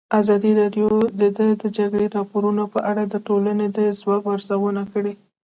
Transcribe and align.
ازادي 0.19 0.51
راډیو 0.61 0.87
د 1.19 1.21
د 1.61 1.63
جګړې 1.77 2.05
راپورونه 2.17 2.63
په 2.73 2.79
اړه 2.89 3.03
د 3.07 3.15
ټولنې 3.27 3.67
د 3.77 3.79
ځواب 3.99 4.23
ارزونه 4.33 4.83
کړې. 4.93 5.13